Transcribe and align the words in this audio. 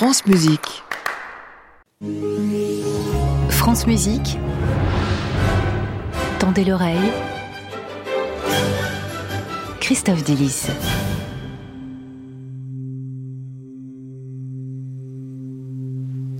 France 0.00 0.24
Musique. 0.24 0.82
France 3.50 3.86
Musique. 3.86 4.38
Tendez 6.38 6.64
l'oreille. 6.64 7.12
Christophe 9.78 10.24
Delis. 10.24 10.68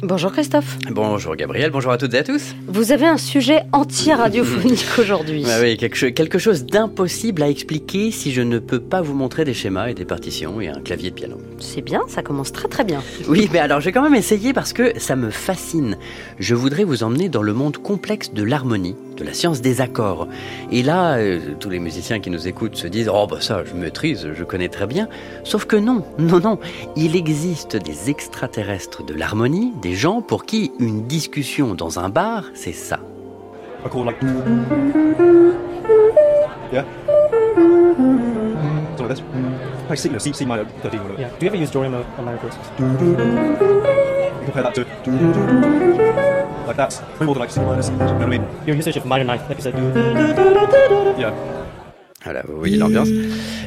Bonjour 0.02 0.32
Christophe. 0.32 0.78
Bonjour 0.90 1.36
Gabriel, 1.36 1.70
bonjour 1.70 1.92
à 1.92 1.98
toutes 1.98 2.14
et 2.14 2.18
à 2.18 2.22
tous. 2.22 2.54
Vous 2.66 2.90
avez 2.90 3.06
un 3.06 3.18
sujet 3.18 3.64
anti-radiophonique 3.72 4.86
aujourd'hui. 4.98 5.44
Ah 5.46 5.58
oui, 5.60 5.76
quelque, 5.76 6.06
quelque 6.06 6.38
chose 6.38 6.64
d'impossible 6.64 7.42
à 7.42 7.50
expliquer 7.50 8.10
si 8.10 8.32
je 8.32 8.40
ne 8.40 8.58
peux 8.58 8.80
pas 8.80 9.02
vous 9.02 9.14
montrer 9.14 9.44
des 9.44 9.52
schémas 9.52 9.88
et 9.88 9.94
des 9.94 10.06
partitions 10.06 10.58
et 10.60 10.68
un 10.68 10.80
clavier 10.80 11.10
de 11.10 11.14
piano. 11.14 11.36
C'est 11.58 11.82
bien, 11.82 12.00
ça 12.08 12.22
commence 12.22 12.50
très 12.50 12.68
très 12.68 12.84
bien. 12.84 13.02
Oui, 13.28 13.50
mais 13.52 13.58
alors 13.58 13.80
j'ai 13.80 13.92
quand 13.92 14.02
même 14.02 14.14
essayé 14.14 14.54
parce 14.54 14.72
que 14.72 14.98
ça 14.98 15.16
me 15.16 15.28
fascine. 15.28 15.98
Je 16.38 16.54
voudrais 16.54 16.84
vous 16.84 17.02
emmener 17.02 17.28
dans 17.28 17.42
le 17.42 17.52
monde 17.52 17.76
complexe 17.76 18.32
de 18.32 18.42
l'harmonie, 18.42 18.96
de 19.20 19.24
la 19.24 19.34
science 19.34 19.60
des 19.60 19.80
accords. 19.80 20.26
Et 20.72 20.82
là, 20.82 21.18
euh, 21.18 21.38
tous 21.60 21.70
les 21.70 21.78
musiciens 21.78 22.18
qui 22.18 22.30
nous 22.30 22.48
écoutent 22.48 22.76
se 22.76 22.88
disent 22.88 23.10
Oh, 23.12 23.26
bah 23.30 23.36
ça, 23.40 23.62
je 23.64 23.74
maîtrise, 23.74 24.28
je 24.34 24.44
connais 24.44 24.68
très 24.68 24.86
bien. 24.86 25.08
Sauf 25.44 25.66
que 25.66 25.76
non, 25.76 26.04
non, 26.18 26.40
non. 26.40 26.58
Il 26.96 27.14
existe 27.14 27.76
des 27.76 28.10
extraterrestres 28.10 29.04
de 29.04 29.14
l'harmonie, 29.14 29.72
des 29.82 29.94
gens 29.94 30.22
pour 30.22 30.44
qui 30.44 30.72
une 30.80 31.06
discussion 31.06 31.74
dans 31.74 31.98
un 31.98 32.08
bar, 32.08 32.44
c'est 32.54 32.72
ça. 32.72 32.98
Yeah. 36.72 36.84
Something 38.96 39.08
like 39.08 39.16
this. 39.16 39.24
Like 39.88 39.98
C, 39.98 40.08
no, 40.08 40.18
C, 40.18 40.32
C 40.32 40.44
minor 40.44 40.66
13. 40.82 41.00
whatever. 41.00 41.20
Yeah. 41.20 41.30
Do 41.30 41.46
you 41.46 41.48
ever 41.48 41.56
use 41.56 41.70
Dorian 41.72 41.94
on? 41.94 42.04
You 44.40 44.46
compare 44.46 44.62
that 44.62 44.74
to. 44.74 44.84
Like 46.66 46.76
that. 46.76 47.02
Way 47.20 47.26
more 47.26 47.34
than 47.34 47.40
like 47.40 47.50
C 47.50 47.60
minor. 47.60 47.82
You 47.82 47.90
know 47.90 48.14
what 48.14 48.22
I 48.22 48.26
mean? 48.26 48.46
Your 48.66 48.76
usage 48.76 48.96
of 48.96 49.04
minor 49.04 49.24
ninth, 49.24 49.48
like 49.48 49.58
you 49.58 49.62
said. 49.62 49.74
Yeah. 51.18 51.59
Voilà, 52.22 52.42
vous 52.46 52.58
voyez 52.58 52.76
l'ambiance. 52.76 53.08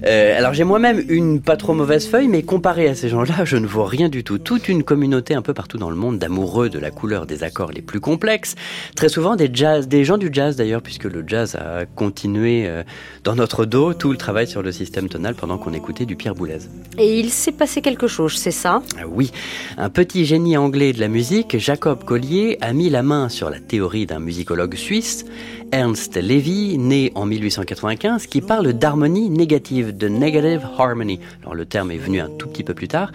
Euh, 0.06 0.38
alors 0.38 0.54
j'ai 0.54 0.64
moi-même 0.64 1.04
une 1.10 1.42
pas 1.42 1.58
trop 1.58 1.74
mauvaise 1.74 2.08
feuille, 2.08 2.28
mais 2.28 2.44
comparé 2.44 2.88
à 2.88 2.94
ces 2.94 3.10
gens-là, 3.10 3.46
je 3.46 3.58
ne 3.58 3.66
vois 3.66 3.88
rien 3.88 4.10
du 4.10 4.24
tout. 4.24 4.38
Toute 4.38 4.70
une 4.70 4.84
communauté 4.84 5.34
un 5.34 5.42
peu 5.42 5.56
partout 5.56 5.80
dans 5.80 5.90
le 5.90 5.96
monde 5.96 6.20
d'amoureux 6.20 6.70
de 6.70 6.78
la 6.78 6.92
couleur 6.92 7.26
des 7.26 7.44
accords 7.44 7.72
les 7.72 7.82
plus 7.82 8.00
complexes. 8.00 8.54
Très 8.96 9.10
souvent 9.10 9.36
des 9.36 9.50
jazz, 9.52 9.88
des 9.88 10.06
gens 10.06 10.20
du 10.20 10.30
jazz 10.32 10.56
d'ailleurs, 10.56 10.84
puisque 10.84 11.06
le 11.06 11.24
jazz 11.26 11.56
a 11.56 11.86
continué 11.86 12.68
euh, 12.68 12.84
dans 13.24 13.36
notre 13.36 13.66
dos 13.66 13.96
tout 13.96 14.12
le 14.12 14.18
travail 14.18 14.48
sur 14.48 14.62
le 14.62 14.72
système 14.72 15.10
tonal 15.10 15.34
pendant 15.34 15.58
qu'on 15.58 15.74
écoutait 15.74 16.06
du 16.06 16.16
Pierre 16.16 16.36
Boulez. 16.36 16.60
Et 17.00 17.20
il 17.20 17.32
s'est 17.32 17.52
passé 17.52 17.82
quelque 17.82 18.08
chose, 18.08 18.36
c'est 18.38 18.52
ça? 18.52 18.84
Ah 19.00 19.08
Oui, 19.08 19.32
un 19.80 19.90
petit 19.90 20.26
génie 20.26 20.58
anglais 20.58 20.94
de 20.94 21.00
la 21.00 21.08
musique, 21.08 21.58
Jacob 21.58 22.04
Collier, 22.04 22.60
a 22.62 22.72
mis 22.74 22.92
la 22.92 23.02
main 23.02 23.30
sur 23.30 23.50
la 23.50 23.60
théorie 23.60 24.06
d'un 24.06 24.20
musicologue 24.20 24.76
suisse, 24.76 25.26
Ernst 25.72 26.18
Levy, 26.18 26.78
né 26.78 27.12
en 27.16 27.26
1895, 27.26 28.28
qui 28.28 28.43
parle 28.44 28.74
d'harmonie 28.74 29.30
négative, 29.30 29.96
de 29.96 30.08
negative 30.08 30.62
harmony. 30.78 31.20
Alors 31.42 31.56
le 31.56 31.66
terme 31.66 31.92
est 31.92 31.98
venu 31.98 32.20
un 32.20 32.30
tout 32.30 32.48
petit 32.48 32.64
peu 32.64 32.74
plus 32.74 32.88
tard, 32.88 33.12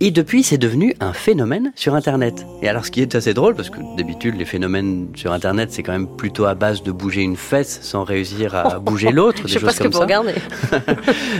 et 0.00 0.10
depuis 0.10 0.42
c'est 0.42 0.58
devenu 0.58 0.94
un 1.00 1.12
phénomène 1.12 1.72
sur 1.76 1.94
Internet. 1.94 2.44
Et 2.62 2.68
alors 2.68 2.84
ce 2.84 2.90
qui 2.90 3.02
est 3.02 3.14
assez 3.14 3.34
drôle, 3.34 3.54
parce 3.54 3.70
que 3.70 3.78
d'habitude 3.96 4.36
les 4.36 4.44
phénomènes 4.44 5.08
sur 5.14 5.32
Internet 5.32 5.70
c'est 5.72 5.82
quand 5.82 5.92
même 5.92 6.08
plutôt 6.08 6.46
à 6.46 6.54
base 6.54 6.82
de 6.82 6.92
bouger 6.92 7.22
une 7.22 7.36
fesse 7.36 7.80
sans 7.82 8.04
réussir 8.04 8.54
à 8.54 8.78
bouger 8.80 9.12
l'autre, 9.12 9.42
Je 9.46 9.58
sais 9.58 9.60
pas 9.60 9.72
ce 9.72 9.80
que 9.80 9.88
vous 9.88 10.00
regardez. 10.00 10.34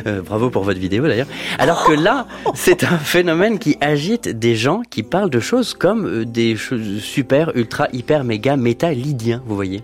Euh, 0.06 0.22
bravo 0.22 0.50
pour 0.50 0.64
votre 0.64 0.78
vidéo 0.78 1.06
d'ailleurs. 1.06 1.26
Alors 1.58 1.84
que 1.84 1.92
là, 1.92 2.26
c'est 2.54 2.84
un 2.84 2.98
phénomène 2.98 3.58
qui 3.58 3.76
agite 3.80 4.28
des 4.28 4.54
gens 4.54 4.82
qui 4.88 5.02
parlent 5.02 5.30
de 5.30 5.40
choses 5.40 5.74
comme 5.74 6.06
euh, 6.06 6.24
des 6.24 6.56
choses 6.56 7.00
super, 7.00 7.52
ultra, 7.54 7.88
hyper, 7.92 8.24
méga, 8.24 8.56
méta, 8.56 8.92
lydiens, 8.92 9.42
vous 9.46 9.54
voyez. 9.54 9.82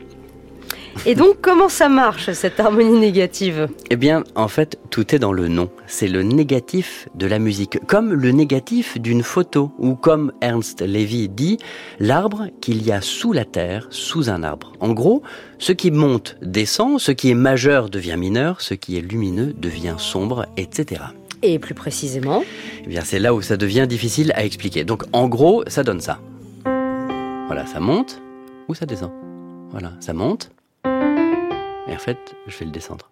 Et 1.05 1.15
donc 1.15 1.41
comment 1.43 1.69
ça 1.69 1.89
marche 1.89 2.33
cette 2.33 2.59
harmonie 2.59 2.99
négative? 2.99 3.69
Eh 3.91 3.97
bien, 3.97 4.25
en 4.35 4.49
fait, 4.49 4.79
tout 4.91 5.15
est 5.15 5.19
dans 5.19 5.33
le 5.33 5.49
nom. 5.49 5.71
C'est 5.87 6.09
le 6.09 6.23
négatif 6.23 7.09
de 7.15 7.27
la 7.27 7.39
musique, 7.39 7.79
comme 7.87 8.13
le 8.13 8.31
négatif 8.31 8.99
d'une 8.99 9.23
photo, 9.23 9.73
ou 9.79 9.95
comme 9.95 10.33
Ernst 10.41 10.81
Levy 10.81 11.29
dit, 11.29 11.59
l'arbre 12.01 12.47
qu'il 12.61 12.85
y 12.85 12.93
a 12.93 13.01
sous 13.01 13.33
la 13.33 13.45
terre, 13.45 13.87
sous 13.91 14.31
un 14.31 14.43
arbre. 14.43 14.73
En 14.81 14.93
gros, 14.93 15.23
ce 15.59 15.73
qui 15.73 15.91
monte 15.91 16.37
descend, 16.43 16.99
ce 16.99 17.13
qui 17.13 17.31
est 17.31 17.35
majeur 17.35 17.91
devient 17.91 18.17
mineur, 18.17 18.61
ce 18.61 18.75
qui 18.75 18.97
est 18.97 19.03
lumineux 19.03 19.53
devient 19.57 19.97
sombre, 19.99 20.47
etc. 20.57 21.03
Et 21.43 21.59
plus 21.59 21.75
précisément 21.75 22.43
Eh 22.85 22.89
bien, 22.89 23.03
c'est 23.03 23.19
là 23.19 23.35
où 23.35 23.43
ça 23.43 23.57
devient 23.57 23.87
difficile 23.89 24.33
à 24.35 24.45
expliquer. 24.45 24.85
Donc, 24.85 25.05
en 25.13 25.29
gros, 25.29 25.63
ça 25.67 25.85
donne 25.85 26.01
ça. 26.01 26.19
Voilà, 27.47 27.67
ça 27.67 27.81
monte 27.81 28.21
ou 28.69 28.75
ça 28.75 28.87
descend. 28.87 29.11
Voilà, 29.71 29.93
ça 30.01 30.13
monte. 30.13 30.51
Et 31.89 31.95
en 31.95 31.99
fait, 31.99 32.37
je 32.47 32.59
vais 32.59 32.67
le 32.67 32.73
descendre. 32.73 33.09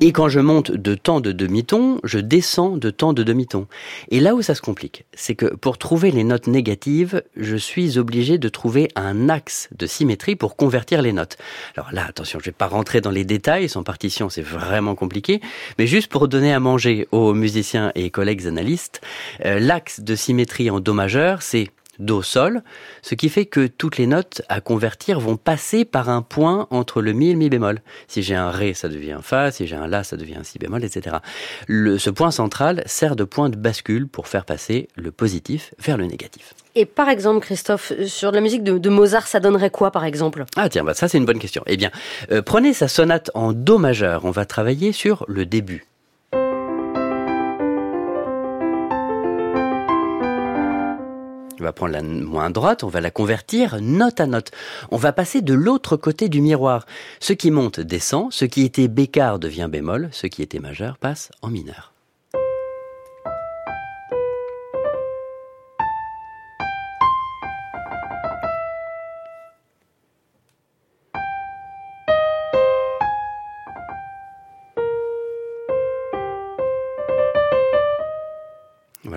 Et 0.00 0.12
quand 0.12 0.28
je 0.28 0.38
monte 0.38 0.70
de 0.70 0.94
temps 0.94 1.20
de 1.20 1.32
demi-ton, 1.32 1.98
je 2.04 2.18
descends 2.18 2.76
de 2.76 2.90
temps 2.90 3.12
de 3.12 3.22
demi-ton. 3.22 3.66
Et 4.10 4.20
là 4.20 4.34
où 4.34 4.42
ça 4.42 4.54
se 4.54 4.62
complique, 4.62 5.04
c'est 5.12 5.34
que 5.34 5.46
pour 5.46 5.76
trouver 5.78 6.10
les 6.10 6.24
notes 6.24 6.46
négatives, 6.46 7.22
je 7.36 7.56
suis 7.56 7.98
obligé 7.98 8.38
de 8.38 8.48
trouver 8.48 8.88
un 8.94 9.28
axe 9.28 9.68
de 9.76 9.86
symétrie 9.86 10.36
pour 10.36 10.56
convertir 10.56 11.02
les 11.02 11.12
notes. 11.12 11.36
Alors 11.76 11.92
là, 11.92 12.04
attention, 12.06 12.38
je 12.38 12.44
vais 12.44 12.52
pas 12.52 12.68
rentrer 12.68 13.00
dans 13.00 13.10
les 13.10 13.24
détails, 13.24 13.68
sans 13.68 13.82
partition, 13.82 14.28
c'est 14.28 14.42
vraiment 14.42 14.94
compliqué, 14.94 15.40
mais 15.78 15.86
juste 15.86 16.08
pour 16.08 16.28
donner 16.28 16.52
à 16.52 16.60
manger 16.60 17.08
aux 17.10 17.34
musiciens 17.34 17.90
et 17.94 18.10
collègues 18.10 18.46
analystes, 18.46 19.00
euh, 19.44 19.58
l'axe 19.58 20.00
de 20.00 20.14
symétrie 20.14 20.70
en 20.70 20.80
do 20.80 20.92
majeur, 20.92 21.42
c'est 21.42 21.70
Do 21.98 22.22
sol, 22.22 22.62
ce 23.02 23.14
qui 23.14 23.28
fait 23.28 23.46
que 23.46 23.66
toutes 23.66 23.98
les 23.98 24.06
notes 24.06 24.42
à 24.48 24.60
convertir 24.60 25.20
vont 25.20 25.36
passer 25.36 25.84
par 25.84 26.08
un 26.08 26.22
point 26.22 26.66
entre 26.70 27.02
le 27.02 27.12
mi 27.12 27.30
et 27.30 27.32
le 27.32 27.38
mi 27.38 27.48
bémol. 27.48 27.80
Si 28.06 28.22
j'ai 28.22 28.34
un 28.34 28.50
ré, 28.50 28.74
ça 28.74 28.88
devient 28.88 29.12
un 29.12 29.22
fa, 29.22 29.50
si 29.50 29.66
j'ai 29.66 29.76
un 29.76 29.86
la, 29.86 30.04
ça 30.04 30.16
devient 30.16 30.36
un 30.36 30.44
si 30.44 30.58
bémol, 30.58 30.84
etc. 30.84 31.16
Le, 31.66 31.98
ce 31.98 32.10
point 32.10 32.30
central 32.30 32.82
sert 32.86 33.16
de 33.16 33.24
point 33.24 33.48
de 33.50 33.56
bascule 33.56 34.08
pour 34.08 34.28
faire 34.28 34.44
passer 34.44 34.88
le 34.94 35.10
positif 35.10 35.74
vers 35.78 35.96
le 35.96 36.06
négatif. 36.06 36.54
Et 36.74 36.86
par 36.86 37.08
exemple 37.08 37.40
Christophe, 37.40 37.92
sur 38.06 38.30
la 38.30 38.40
musique 38.40 38.62
de, 38.62 38.78
de 38.78 38.88
Mozart, 38.88 39.26
ça 39.26 39.40
donnerait 39.40 39.70
quoi 39.70 39.90
par 39.90 40.04
exemple? 40.04 40.44
Ah 40.56 40.68
tiens, 40.68 40.84
bah 40.84 40.94
ça 40.94 41.08
c'est 41.08 41.18
une 41.18 41.26
bonne 41.26 41.40
question. 41.40 41.62
Eh 41.66 41.76
bien, 41.76 41.90
euh, 42.30 42.42
prenez 42.42 42.72
sa 42.72 42.86
sonate 42.88 43.30
en 43.34 43.52
do 43.52 43.78
majeur. 43.78 44.24
On 44.24 44.30
va 44.30 44.44
travailler 44.44 44.92
sur 44.92 45.24
le 45.28 45.44
début. 45.44 45.84
On 51.60 51.64
va 51.64 51.72
prendre 51.72 51.92
la 51.92 52.02
main 52.02 52.50
droite, 52.50 52.84
on 52.84 52.88
va 52.88 53.00
la 53.00 53.10
convertir 53.10 53.78
note 53.80 54.20
à 54.20 54.26
note. 54.26 54.50
On 54.90 54.96
va 54.96 55.12
passer 55.12 55.42
de 55.42 55.54
l'autre 55.54 55.96
côté 55.96 56.28
du 56.28 56.40
miroir. 56.40 56.86
Ce 57.20 57.32
qui 57.32 57.50
monte 57.50 57.80
descend, 57.80 58.32
ce 58.32 58.44
qui 58.44 58.62
était 58.62 58.88
bécard 58.88 59.38
devient 59.38 59.68
bémol, 59.70 60.08
ce 60.12 60.26
qui 60.26 60.42
était 60.42 60.60
majeur 60.60 60.98
passe 60.98 61.30
en 61.42 61.48
mineur. 61.48 61.92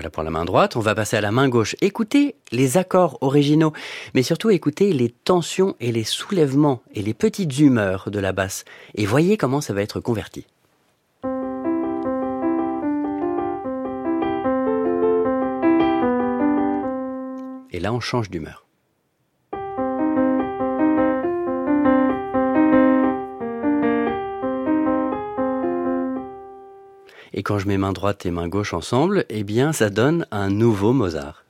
Voilà 0.02 0.10
pour 0.10 0.24
la 0.24 0.30
main 0.30 0.44
droite, 0.44 0.74
on 0.74 0.80
va 0.80 0.96
passer 0.96 1.16
à 1.16 1.20
la 1.20 1.30
main 1.30 1.48
gauche. 1.48 1.76
Écoutez 1.80 2.34
les 2.50 2.76
accords 2.76 3.18
originaux, 3.20 3.72
mais 4.14 4.24
surtout 4.24 4.50
écoutez 4.50 4.92
les 4.92 5.10
tensions 5.10 5.76
et 5.78 5.92
les 5.92 6.02
soulèvements 6.02 6.82
et 6.92 7.02
les 7.02 7.14
petites 7.14 7.56
humeurs 7.60 8.10
de 8.10 8.18
la 8.18 8.32
basse. 8.32 8.64
Et 8.96 9.06
voyez 9.06 9.36
comment 9.36 9.60
ça 9.60 9.74
va 9.74 9.80
être 9.80 10.00
converti. 10.00 10.44
Et 17.70 17.78
là, 17.78 17.92
on 17.92 18.00
change 18.00 18.28
d'humeur. 18.28 18.64
Et 27.34 27.42
quand 27.42 27.58
je 27.58 27.66
mets 27.66 27.78
main 27.78 27.92
droite 27.92 28.26
et 28.26 28.30
main 28.30 28.48
gauche 28.48 28.74
ensemble, 28.74 29.24
eh 29.28 29.44
bien, 29.44 29.72
ça 29.72 29.90
donne 29.90 30.26
un 30.30 30.50
nouveau 30.50 30.92
Mozart. 30.92 31.41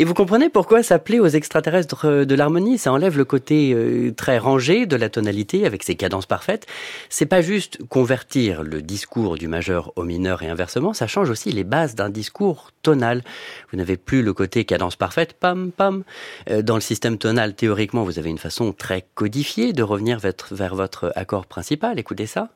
Et 0.00 0.04
vous 0.04 0.14
comprenez 0.14 0.48
pourquoi 0.48 0.82
ça 0.82 0.98
plaît 0.98 1.18
aux 1.18 1.26
extraterrestres 1.26 2.06
euh, 2.06 2.24
de 2.24 2.34
l'harmonie? 2.34 2.78
Ça 2.78 2.90
enlève 2.90 3.18
le 3.18 3.26
côté 3.26 3.74
euh, 3.74 4.14
très 4.14 4.38
rangé 4.38 4.86
de 4.86 4.96
la 4.96 5.10
tonalité 5.10 5.66
avec 5.66 5.82
ses 5.82 5.94
cadences 5.94 6.24
parfaites. 6.24 6.66
C'est 7.10 7.26
pas 7.26 7.42
juste 7.42 7.86
convertir 7.86 8.62
le 8.62 8.80
discours 8.80 9.36
du 9.36 9.46
majeur 9.46 9.92
au 9.96 10.04
mineur 10.04 10.42
et 10.42 10.48
inversement, 10.48 10.94
ça 10.94 11.06
change 11.06 11.28
aussi 11.28 11.52
les 11.52 11.64
bases 11.64 11.96
d'un 11.96 12.08
discours 12.08 12.70
tonal. 12.80 13.22
Vous 13.70 13.76
n'avez 13.76 13.98
plus 13.98 14.22
le 14.22 14.32
côté 14.32 14.64
cadence 14.64 14.96
parfaite, 14.96 15.34
pam 15.34 15.70
pam. 15.70 16.02
Euh, 16.48 16.62
Dans 16.62 16.76
le 16.76 16.80
système 16.80 17.18
tonal, 17.18 17.54
théoriquement, 17.54 18.02
vous 18.02 18.18
avez 18.18 18.30
une 18.30 18.38
façon 18.38 18.72
très 18.72 19.04
codifiée 19.14 19.74
de 19.74 19.82
revenir 19.82 20.18
vers, 20.18 20.32
vers 20.50 20.74
votre 20.74 21.12
accord 21.14 21.44
principal. 21.44 21.98
Écoutez 21.98 22.24
ça. 22.24 22.48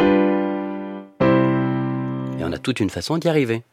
Et 0.00 0.04
on 2.42 2.52
a 2.52 2.58
toute 2.58 2.80
une 2.80 2.88
façon 2.88 3.18
d'y 3.18 3.28
arriver. 3.28 3.64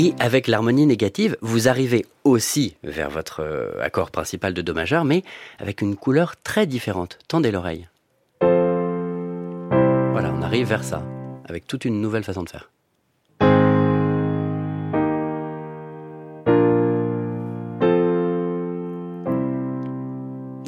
Et 0.00 0.14
avec 0.20 0.46
l'harmonie 0.46 0.86
négative, 0.86 1.36
vous 1.40 1.66
arrivez 1.66 2.06
aussi 2.22 2.76
vers 2.84 3.10
votre 3.10 3.40
euh, 3.42 3.82
accord 3.82 4.12
principal 4.12 4.54
de 4.54 4.62
Do 4.62 4.72
majeur, 4.72 5.04
mais 5.04 5.24
avec 5.58 5.80
une 5.80 5.96
couleur 5.96 6.36
très 6.44 6.68
différente. 6.68 7.18
Tendez 7.26 7.50
l'oreille. 7.50 7.88
Voilà, 8.40 10.32
on 10.32 10.40
arrive 10.42 10.68
vers 10.68 10.84
ça, 10.84 11.02
avec 11.48 11.66
toute 11.66 11.84
une 11.84 12.00
nouvelle 12.00 12.22
façon 12.22 12.44
de 12.44 12.48
faire. 12.48 12.70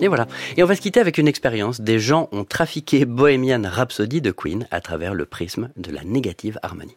Et 0.03 0.09
voilà. 0.09 0.27
Et 0.57 0.65
on 0.65 0.67
va 0.67 0.75
se 0.75 0.81
quitter 0.81 0.99
avec 0.99 1.19
une 1.19 1.29
expérience. 1.29 1.81
Des 1.81 2.01
gens 2.01 2.29
ont 2.33 2.43
trafiqué 2.43 3.05
Bohemian 3.05 3.63
Rhapsody 3.65 4.21
de 4.21 4.33
Queen 4.33 4.67
à 4.73 4.81
travers 4.81 5.15
le 5.15 5.25
prisme 5.25 5.71
de 5.77 5.93
la 5.93 6.03
négative 6.03 6.59
harmonie. 6.65 6.97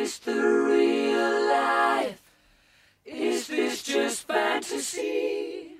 Is 0.00 0.18
this 0.18 0.34
the 0.34 0.42
real 0.42 1.48
life? 1.50 2.22
Is 3.04 3.48
this 3.48 3.82
just 3.82 4.26
fantasy? 4.26 5.74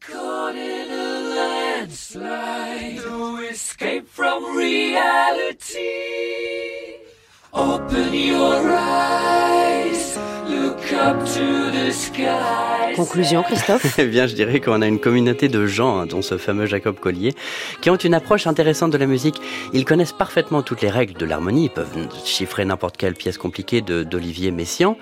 Caught 0.00 0.56
in 0.56 0.90
a 0.90 1.20
landslide, 1.36 2.96
no 2.96 3.36
escape 3.42 4.08
from 4.08 4.56
reality. 4.56 5.84
Open 7.52 8.14
your 8.14 8.70
eyes, 8.70 9.21
Conclusion, 12.94 13.42
Christophe 13.42 13.94
Eh 13.98 14.04
bien, 14.06 14.26
je 14.26 14.34
dirais 14.34 14.60
qu'on 14.60 14.82
a 14.82 14.86
une 14.86 15.00
communauté 15.00 15.48
de 15.48 15.66
gens, 15.66 15.98
hein, 15.98 16.06
dont 16.06 16.22
ce 16.22 16.38
fameux 16.38 16.66
Jacob 16.66 16.98
Collier, 17.00 17.32
qui 17.80 17.90
ont 17.90 17.96
une 17.96 18.14
approche 18.14 18.46
intéressante 18.46 18.90
de 18.92 18.98
la 18.98 19.06
musique. 19.06 19.40
Ils 19.72 19.84
connaissent 19.84 20.12
parfaitement 20.12 20.62
toutes 20.62 20.80
les 20.82 20.90
règles 20.90 21.14
de 21.14 21.24
l'harmonie, 21.26 21.64
ils 21.64 21.70
peuvent 21.70 21.96
chiffrer 22.24 22.64
n'importe 22.64 22.96
quelle 22.96 23.14
pièce 23.14 23.38
compliquée 23.38 23.80
de- 23.80 24.02
d'Olivier 24.04 24.50
Messiaen, 24.50 24.96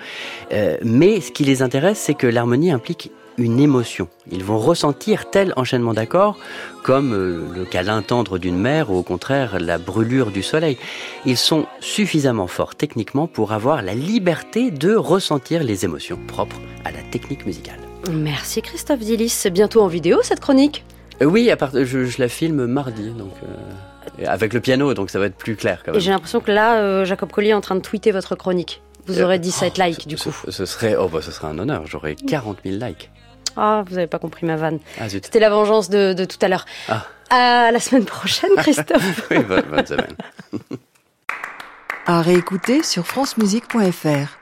Euh, 0.53 0.77
mais 0.83 1.21
ce 1.21 1.31
qui 1.31 1.43
les 1.43 1.61
intéresse, 1.61 1.99
c'est 1.99 2.13
que 2.15 2.27
l'harmonie 2.27 2.71
implique 2.71 3.11
une 3.41 3.59
émotion. 3.59 4.07
Ils 4.31 4.43
vont 4.43 4.57
ressentir 4.57 5.29
tel 5.29 5.53
enchaînement 5.55 5.93
d'accords 5.93 6.37
comme 6.83 7.13
euh, 7.13 7.41
le 7.53 7.65
câlin 7.65 8.01
tendre 8.01 8.37
d'une 8.37 8.57
mère 8.57 8.91
ou 8.91 8.97
au 8.97 9.03
contraire 9.03 9.59
la 9.59 9.77
brûlure 9.77 10.31
du 10.31 10.43
soleil. 10.43 10.77
Ils 11.25 11.37
sont 11.37 11.65
suffisamment 11.79 12.47
forts 12.47 12.75
techniquement 12.75 13.27
pour 13.27 13.51
avoir 13.51 13.81
la 13.81 13.93
liberté 13.93 14.71
de 14.71 14.95
ressentir 14.95 15.63
les 15.63 15.85
émotions 15.85 16.19
propres 16.27 16.59
à 16.85 16.91
la 16.91 17.01
technique 17.11 17.45
musicale. 17.45 17.79
Merci 18.11 18.61
Christophe 18.61 18.99
Dillis. 18.99 19.29
C'est 19.29 19.51
bientôt 19.51 19.81
en 19.81 19.87
vidéo 19.87 20.19
cette 20.23 20.39
chronique? 20.39 20.83
Oui, 21.23 21.51
à 21.51 21.57
part, 21.57 21.71
je, 21.73 22.05
je 22.05 22.19
la 22.19 22.29
filme 22.29 22.65
mardi, 22.65 23.11
donc 23.11 23.33
euh, 23.43 24.25
avec 24.25 24.53
le 24.53 24.59
piano, 24.59 24.93
donc 24.93 25.09
ça 25.09 25.19
va 25.19 25.27
être 25.27 25.35
plus 25.35 25.55
clair 25.55 25.83
quand 25.85 25.91
Et 25.91 25.95
même. 25.95 26.01
j'ai 26.01 26.11
l'impression 26.11 26.39
que 26.39 26.51
là, 26.51 26.81
euh, 26.81 27.05
Jacob 27.05 27.31
Collier 27.31 27.49
est 27.49 27.53
en 27.53 27.61
train 27.61 27.75
de 27.75 27.81
tweeter 27.81 28.11
votre 28.11 28.35
chronique. 28.35 28.81
Vous 29.07 29.21
aurez 29.21 29.39
17 29.39 29.73
oh, 29.77 29.81
likes 29.83 30.07
du 30.07 30.17
ce, 30.17 30.29
coup. 30.29 30.35
Ce 30.49 30.65
serait, 30.65 30.95
oh 30.95 31.07
bah, 31.07 31.21
ce 31.21 31.31
serait 31.31 31.47
un 31.47 31.57
honneur. 31.59 31.85
J'aurais 31.87 32.15
40 32.15 32.59
000 32.63 32.77
likes. 32.83 33.09
Ah, 33.57 33.83
vous 33.87 33.97
avez 33.97 34.07
pas 34.07 34.19
compris 34.19 34.45
ma 34.45 34.55
vanne. 34.55 34.79
Ah. 34.99 35.09
C'était 35.09 35.39
la 35.39 35.49
vengeance 35.49 35.89
de, 35.89 36.13
de 36.13 36.25
tout 36.25 36.37
à 36.41 36.47
l'heure. 36.47 36.65
Ah. 36.89 37.05
À 37.29 37.71
la 37.71 37.79
semaine 37.79 38.05
prochaine, 38.05 38.49
Christophe. 38.57 39.27
Oui, 39.31 39.39
bonne, 39.39 39.63
bonne 39.69 39.85
semaine. 39.85 40.15
À 42.05 42.21
réécouter 42.21 42.83
sur 42.83 43.05
francemusique.fr. 43.07 44.37